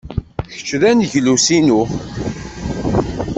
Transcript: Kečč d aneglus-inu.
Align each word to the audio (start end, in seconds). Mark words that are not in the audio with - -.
Kečč 0.51 0.69
d 0.81 0.83
aneglus-inu. 0.89 1.81